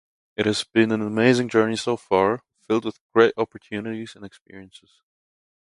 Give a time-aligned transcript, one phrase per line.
[0.35, 5.03] It has been an amazing journey so far, filled with great opportunities and experiences.